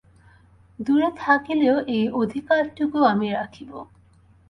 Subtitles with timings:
[0.79, 3.71] দূরে থাকিলেও এই অধিকারটুকু আমি রাখিব।